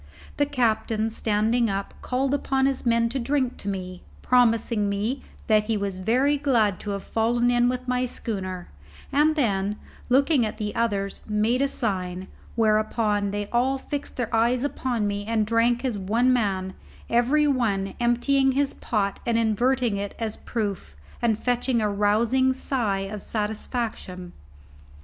[0.37, 5.65] The captain, standing up, called upon his men to drink to me, promising me that
[5.65, 8.67] he was very glad to have fallen in with my schooner,
[9.11, 9.75] and then,
[10.09, 15.23] looking at the others, made a sign, whereupon they all fixed their eyes upon me
[15.27, 16.73] and drank as one man,
[17.07, 22.53] every one emptying his pot and inverting it as a proof, and fetching a rousing
[22.53, 24.33] sigh of satisfaction.